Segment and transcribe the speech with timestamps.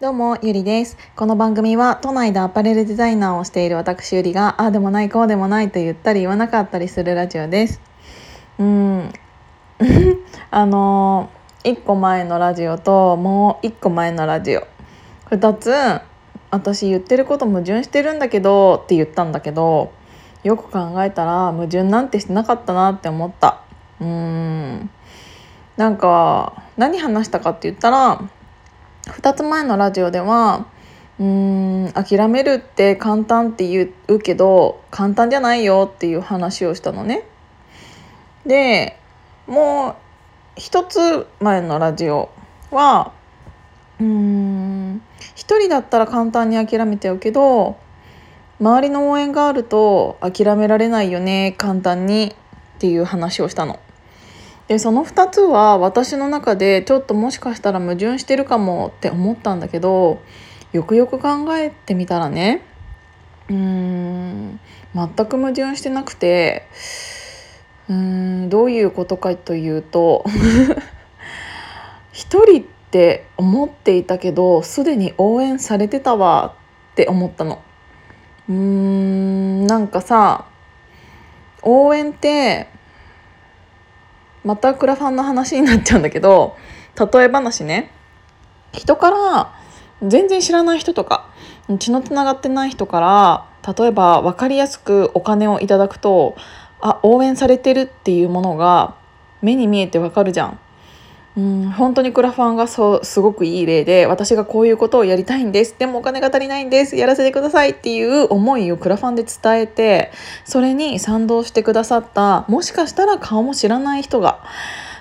[0.00, 0.96] どうも、ゆりです。
[1.14, 7.80] この番組は都内でアパレルデザイナーをしている私ゆりが、ああでもない、こうでもないと言ったり言わなかったりするラジオです。
[8.58, 9.12] うん。
[10.50, 14.66] あのー、1個前のラジオともう1個前のラジオ。
[15.30, 15.72] 2つ、
[16.50, 19.92] 私言ってること矛盾してるんだけどって言ったんだけど、
[20.42, 23.60] よく考えたら矛盾なんてしてなかったなって思った。
[24.00, 24.90] うん。
[25.76, 28.20] なんか、何話したかって言ったら、
[29.06, 30.66] 2つ前のラジオでは
[31.20, 37.24] うん諦めるって簡単って言うけど簡単じゃないよっていう話をしたのね。
[38.46, 38.98] で
[39.46, 39.94] もう
[40.56, 42.30] 一つ前のラジオ
[42.70, 43.12] は
[44.00, 45.02] うん
[45.34, 47.76] 一人だったら簡単に諦めちゃうけど
[48.60, 52.34] 周りの応援があると諦められないよね簡単に
[52.76, 53.78] っていう話をしたの。
[54.68, 60.22] でその2つは私の中でちょっともしかしたら矛盾してるかもって思ったんだけど
[60.72, 62.62] よくよく考えてみたらね
[63.48, 64.60] うーん
[64.94, 66.66] 全く矛盾してなくて
[67.88, 70.24] うーんどういうことかというと
[72.12, 76.54] 一人って思っていたけどすでに応援されてたわ
[76.92, 77.60] って思ったの。
[78.48, 80.46] うーんなんかさ
[81.62, 82.68] 応援って
[84.44, 86.56] またクラファンの話になっちゃうんだけど
[86.98, 87.90] 例え話ね
[88.72, 89.54] 人から
[90.02, 91.30] 全然知らない人とか
[91.78, 96.36] 血のつながってない人から例えば分かりやすくお金をいただくと
[96.80, 98.96] あ応援されてるっていうものが
[99.40, 100.60] 目に見えてわかるじゃん。
[101.36, 110.12] うん本当にクラファンがそうすごくいい例で私がこういうことをやりたいんですでもお金が足りないんですやらせてくださいっていう思いをクラファンで伝えて
[110.44, 114.44] それに賛同してくださったもしかしたら顔も知らない人が、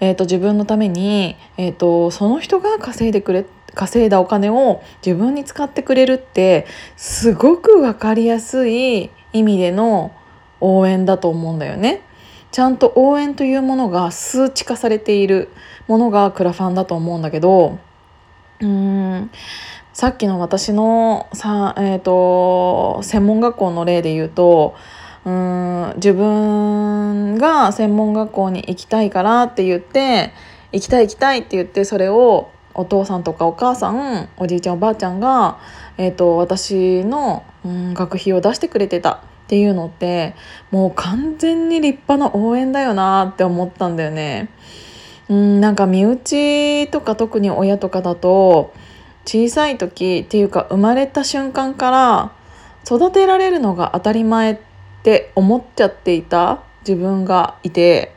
[0.00, 6.66] えーと、自分のために、えーと、その人が稼いでくれ稼いだお金を自分に使ってくれるって
[6.96, 10.12] すごく分かりやすい意味での
[10.60, 12.02] 応援だと思うんだよね。
[12.52, 15.50] ちゃんと応援というものが数値化されている
[15.88, 17.78] ものがクラファンだと思うんだけど
[18.60, 19.30] うーん
[19.92, 24.74] さっきの私のさ、えーと、専門学校の例で言うと
[25.24, 30.32] うん自分が専門学校に行きたいからって言って
[30.72, 35.58] 行きたい行きたいって言ってそれをお父さんとかお母さんおじいちゃんおばあちゃんが、
[35.96, 39.22] えーと私の、うん、学費を出してくれてた。
[39.46, 40.34] っていうのって
[40.72, 44.48] もう完全に立派な応援だよなって思ったんだよね。
[45.28, 48.72] うんなんか身内とか特に親とかだと
[49.24, 52.32] 小さい時っていうか生まれた瞬間から
[52.84, 54.58] 育てられるのが当たり前っ
[55.02, 58.14] て思っちゃっていた自分がいて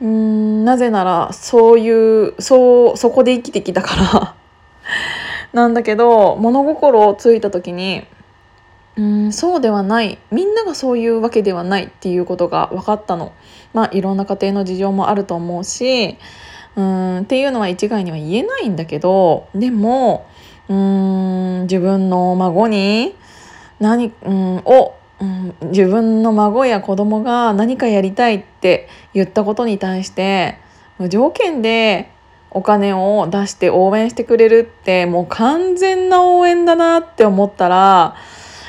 [0.00, 1.90] うーんなぜならそうい
[2.28, 4.34] うそうそこで生きてきたから
[5.52, 8.06] なんだけど物心をついた時に
[8.98, 13.32] うんそうではないみんながそういうわけではないっていうことが分かったの。
[13.72, 16.18] まあいろんな家庭の事情もあると思うし
[16.74, 20.26] うんっていうのは一概には言えないんだけどでも
[20.68, 23.14] うん自分の孫に
[23.78, 30.58] 何、うん、を、うん、自分の孫や子供が何かやりたいって言ったことに対して
[30.98, 32.10] 無条件で
[32.50, 38.16] お金を出して応援してくれるってもう完全な応援だなって思ったら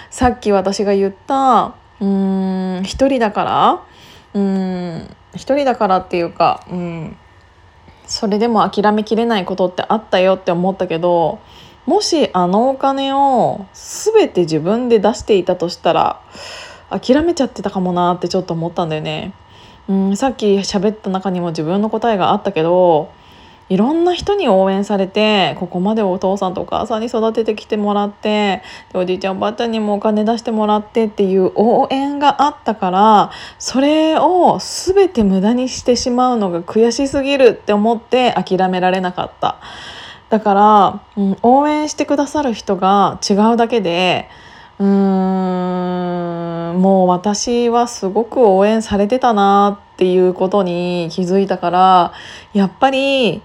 [0.09, 3.83] さっき私が言ったうーん一人だから
[4.33, 7.17] うん一人だからっていうかうん
[8.05, 11.39] それでも諦めきれないことってあったよって思ったけど
[11.85, 16.21] もしあのお金を全て自分で出していたとしたら
[16.89, 19.33] 諦めちゃってたかもなってちょっと思ったんだよね。
[19.87, 23.11] うん、さっき喋った中にも自分の答えがあったけど
[23.69, 28.63] いろんな人に応援されてここまでお父さんとお母さんに育ててきてもらって
[28.94, 39.57] おじいちゃんおばあちゃんにもお金出してもらってっていう応援があったからそれを全て無駄にしてしまうのが悔しすぎるって思って諦められなかった。
[40.30, 44.30] だから、うん、応援してくださる人が違うだけで
[44.77, 52.13] うーんもう私はすごく応援されてたなっていうことに気づいたから
[52.54, 53.42] やっぱり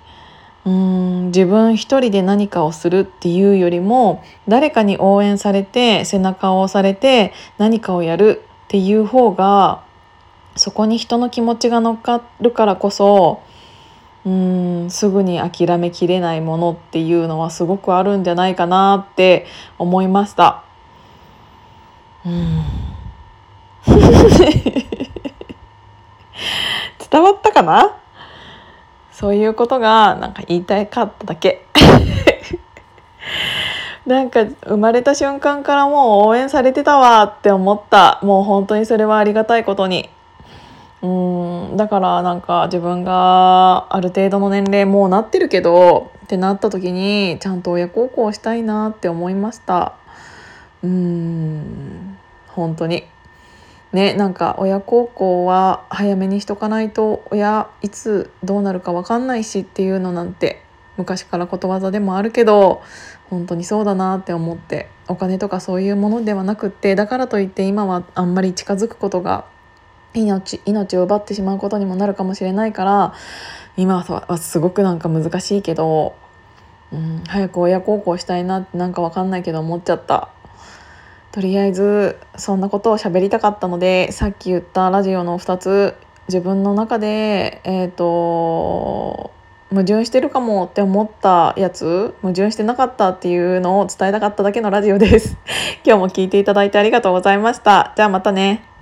[0.67, 9.85] うん自分一人で何かをするっていうよりも誰かに応援されて背中を押されて何かをやるっていう方が
[10.57, 13.43] そこに人の気持ちが乗っかるからこそ
[14.25, 19.47] うんすぐに諦めきれないものっていうのはすごくあるんじゃないかなって
[19.79, 20.65] 思いました。
[22.25, 22.63] うん
[27.11, 27.97] 伝わったかな？
[29.15, 31.65] そういうことがなんか言いたかっただけ。
[34.07, 38.19] なんか生まれた瞬間からもう応援されてたわって思った。
[38.23, 40.11] もう本当にそれはありがたいことに。
[41.01, 41.07] う
[41.75, 49.93] んだからなんか自分がある程度の年齢もうなってるけどってなった時にちゃんと親孝行したいなって思いました。
[50.83, 52.19] うん
[52.49, 53.05] 本当に。
[53.95, 60.63] ねなんか親孝行は早めにしとかないと親いつどうなるか分かんないしっていうのなんて
[60.97, 62.83] 昔からことわざでもあるけど
[63.31, 69.47] 本当にそうだなって思ってお金とかそういうものではなくってだからといって今はあんまり近づくことが
[70.13, 73.15] 命命を奪ってしまうことにもなるかもしれないから
[73.77, 76.17] 今はすごくなんか難しいけど、
[76.93, 80.34] うん、早く親孝行したいなってなんか分かんないけど思っちゃった。
[81.35, 85.97] とりあえずそんなことを喋りたかったのでさっき言ったラジオの2つ
[86.29, 89.33] 自分の中でえっ、ー、と
[89.71, 95.37] 矛盾してるかもって思ったやつ矛盾してなかったっていうのを伝えたかっただけのラジオです。
[95.85, 97.93] 今日も聞いていただいてありがとうございました。
[97.97, 98.74] じゃあまたね。